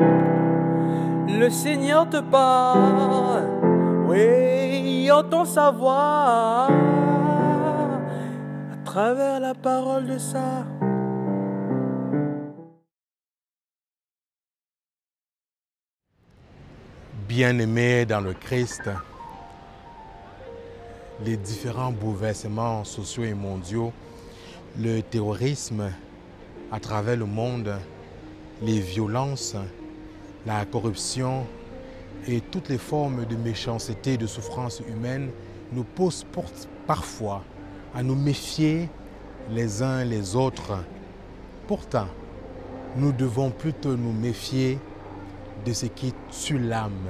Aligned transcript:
Le 0.00 1.48
Seigneur 1.50 2.08
te 2.08 2.20
parle, 2.20 3.44
oui, 4.06 5.10
entend 5.10 5.44
sa 5.44 5.70
voix 5.70 6.68
à 8.72 8.76
travers 8.84 9.40
la 9.40 9.54
parole 9.54 10.06
de 10.06 10.18
ça. 10.18 10.64
Bien-aimés 17.28 18.06
dans 18.06 18.20
le 18.20 18.32
Christ, 18.32 18.90
les 21.24 21.36
différents 21.36 21.92
bouleversements 21.92 22.84
sociaux 22.84 23.24
et 23.24 23.34
mondiaux, 23.34 23.92
le 24.78 25.00
terrorisme 25.00 25.90
à 26.72 26.80
travers 26.80 27.16
le 27.16 27.26
monde, 27.26 27.72
les 28.62 28.80
violences, 28.80 29.56
la 30.46 30.64
corruption 30.64 31.46
et 32.26 32.40
toutes 32.40 32.68
les 32.68 32.78
formes 32.78 33.24
de 33.26 33.36
méchanceté 33.36 34.14
et 34.14 34.16
de 34.16 34.26
souffrance 34.26 34.82
humaine 34.88 35.30
nous 35.72 35.84
poussent 35.84 36.26
parfois 36.86 37.42
à 37.94 38.02
nous 38.02 38.14
méfier 38.14 38.88
les 39.50 39.82
uns 39.82 40.04
les 40.04 40.36
autres. 40.36 40.78
Pourtant, 41.66 42.08
nous 42.96 43.12
devons 43.12 43.50
plutôt 43.50 43.96
nous 43.96 44.12
méfier 44.12 44.78
de 45.64 45.72
ce 45.72 45.86
qui 45.86 46.14
tue 46.30 46.58
l'âme. 46.58 47.08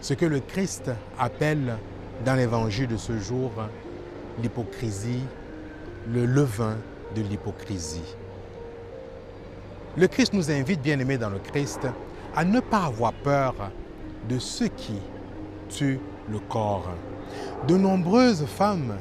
Ce 0.00 0.14
que 0.14 0.26
le 0.26 0.40
Christ 0.40 0.90
appelle 1.18 1.76
dans 2.24 2.34
l'évangile 2.34 2.88
de 2.88 2.96
ce 2.96 3.18
jour 3.18 3.50
l'hypocrisie, 4.42 5.22
le 6.12 6.24
levain 6.26 6.76
de 7.14 7.22
l'hypocrisie. 7.22 8.14
Le 9.96 10.06
Christ 10.06 10.32
nous 10.32 10.50
invite, 10.50 10.80
bien 10.80 10.98
aimés 10.98 11.18
dans 11.18 11.30
le 11.30 11.38
Christ, 11.38 11.80
à 12.38 12.44
ne 12.44 12.60
pas 12.60 12.84
avoir 12.84 13.12
peur 13.14 13.52
de 14.28 14.38
ce 14.38 14.62
qui 14.62 15.00
tue 15.68 15.98
le 16.30 16.38
corps. 16.38 16.88
De 17.66 17.76
nombreuses 17.76 18.44
femmes, 18.46 18.94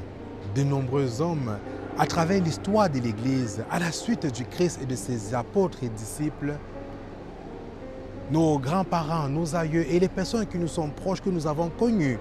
de 0.56 0.64
nombreux 0.64 1.22
hommes, 1.22 1.60
à 2.00 2.08
travers 2.08 2.42
l'histoire 2.42 2.90
de 2.90 2.98
l'Église, 2.98 3.64
à 3.70 3.78
la 3.78 3.92
suite 3.92 4.26
du 4.34 4.44
Christ 4.44 4.80
et 4.82 4.88
de 4.88 4.96
ses 4.96 5.36
apôtres 5.36 5.84
et 5.84 5.90
disciples, 5.90 6.56
nos 8.32 8.58
grands-parents, 8.58 9.30
nos 9.30 9.56
aïeux 9.56 9.86
et 9.88 10.00
les 10.00 10.10
personnes 10.10 10.48
qui 10.48 10.58
nous 10.58 10.68
sont 10.68 10.90
proches, 10.90 11.22
que 11.22 11.30
nous 11.30 11.46
avons 11.46 11.70
connues, 11.70 12.18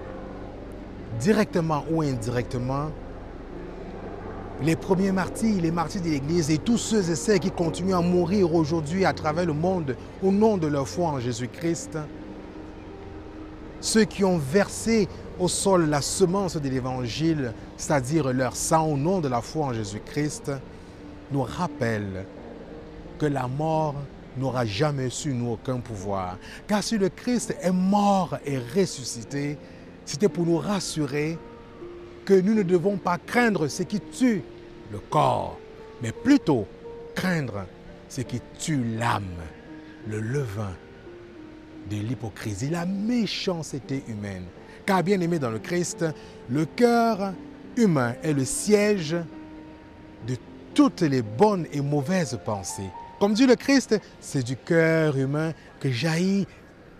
directement 1.19 1.83
ou 1.89 2.03
indirectement, 2.03 2.91
les 4.61 4.75
premiers 4.75 5.11
martyrs, 5.11 5.61
les 5.61 5.71
martyrs 5.71 6.01
de 6.01 6.09
l'Église 6.09 6.49
et 6.49 6.57
tous 6.57 6.77
ceux 6.77 7.09
et 7.11 7.15
celles 7.15 7.39
qui 7.39 7.51
continuent 7.51 7.95
à 7.95 8.01
mourir 8.01 8.53
aujourd'hui 8.53 9.05
à 9.05 9.13
travers 9.13 9.45
le 9.45 9.53
monde 9.53 9.95
au 10.23 10.31
nom 10.31 10.57
de 10.57 10.67
leur 10.67 10.87
foi 10.87 11.09
en 11.09 11.19
Jésus-Christ, 11.19 11.97
ceux 13.79 14.05
qui 14.05 14.23
ont 14.23 14.37
versé 14.37 15.07
au 15.39 15.47
sol 15.47 15.89
la 15.89 16.01
semence 16.01 16.57
de 16.57 16.67
l'Évangile, 16.67 17.53
c'est-à-dire 17.77 18.33
leur 18.33 18.55
sang 18.55 18.87
au 18.87 18.97
nom 18.97 19.19
de 19.19 19.27
la 19.27 19.41
foi 19.41 19.67
en 19.67 19.73
Jésus-Christ, 19.73 20.51
nous 21.31 21.43
rappellent 21.43 22.25
que 23.19 23.27
la 23.27 23.47
mort 23.47 23.95
n'aura 24.37 24.65
jamais 24.65 25.09
su 25.09 25.33
nous 25.33 25.51
aucun 25.51 25.77
pouvoir. 25.77 26.37
Car 26.67 26.83
si 26.83 26.97
le 26.97 27.09
Christ 27.09 27.55
est 27.61 27.71
mort 27.71 28.37
et 28.45 28.57
ressuscité, 28.57 29.57
c'était 30.05 30.29
pour 30.29 30.45
nous 30.45 30.57
rassurer 30.57 31.37
que 32.27 32.33
nous 32.33 32.53
ne 32.53 32.63
devons 32.63 32.97
pas 32.97 33.17
craindre 33.17 33.69
ce 33.69 33.83
qui 33.83 34.01
tue 34.01 34.43
le 34.91 34.99
corps, 34.99 35.57
mais 36.01 36.11
plutôt 36.11 36.67
craindre 37.15 37.65
ce 38.09 38.19
qui 38.19 38.41
tue 38.59 38.83
l'âme, 38.83 39.23
le 40.09 40.19
levain 40.19 40.75
de 41.89 41.95
l'hypocrisie, 41.95 42.69
la 42.69 42.85
méchanceté 42.85 44.03
humaine. 44.09 44.43
Car 44.85 45.03
bien 45.03 45.21
aimé 45.21 45.39
dans 45.39 45.49
le 45.49 45.59
Christ, 45.59 46.03
le 46.49 46.65
cœur 46.65 47.33
humain 47.77 48.15
est 48.21 48.33
le 48.33 48.43
siège 48.43 49.15
de 50.27 50.35
toutes 50.73 51.01
les 51.01 51.21
bonnes 51.21 51.65
et 51.71 51.79
mauvaises 51.79 52.37
pensées. 52.43 52.89
Comme 53.21 53.35
dit 53.35 53.47
le 53.47 53.55
Christ, 53.55 53.97
c'est 54.19 54.43
du 54.43 54.57
cœur 54.57 55.17
humain 55.17 55.53
que, 55.79 55.89
jaillit, 55.89 56.45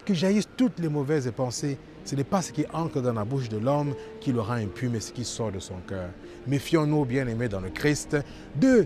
que 0.08 0.14
jaillissent 0.14 0.50
toutes 0.56 0.80
les 0.80 0.88
mauvaises 0.88 1.30
pensées. 1.36 1.78
Ce 2.06 2.16
n'est 2.16 2.24
pas 2.24 2.42
ce 2.42 2.54
qui 2.54 2.66
entre 2.74 3.02
dans 3.02 3.12
la 3.12 3.26
bouche 3.26 3.50
de 3.50 3.58
l'homme 3.58 3.94
qui 4.22 4.32
le 4.32 4.40
rend 4.40 4.54
impur, 4.54 4.90
mais 4.90 5.02
ce 5.02 5.12
qui 5.12 5.26
sort 5.26 5.52
de 5.52 5.60
son 5.60 5.76
cœur. 5.86 6.10
Méfions-nous, 6.48 7.04
bien-aimés 7.04 7.50
dans 7.50 7.60
le 7.60 7.70
Christ, 7.70 8.16
de 8.56 8.86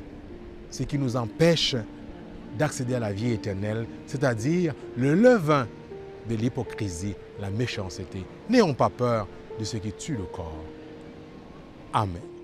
ce 0.71 0.81
qui 0.81 0.97
nous 0.97 1.15
empêche 1.15 1.75
d'accéder 2.57 2.95
à 2.95 2.99
la 2.99 3.13
vie 3.13 3.33
éternelle, 3.33 3.85
c'est-à-dire 4.07 4.73
le 4.97 5.13
levain 5.13 5.67
de 6.27 6.35
l'hypocrisie, 6.35 7.13
la 7.39 7.51
méchanceté. 7.51 8.25
N'ayons 8.49 8.73
pas 8.73 8.89
peur 8.89 9.27
de 9.59 9.63
ce 9.63 9.77
qui 9.77 9.93
tue 9.93 10.15
le 10.15 10.23
corps. 10.23 10.63
Amen. 11.93 12.40